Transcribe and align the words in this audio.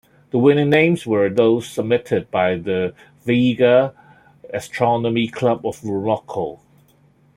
The 0.31 0.39
winning 0.39 0.71
names 0.71 1.05
were 1.05 1.29
those 1.29 1.69
submitted 1.69 2.31
by 2.31 2.55
the 2.55 2.95
Vega 3.23 3.93
Astronomy 4.51 5.27
Club 5.27 5.63
of 5.63 5.83
Morocco. 5.83 6.59